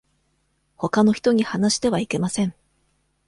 [0.77, 2.55] ほかの人に話してはいけません。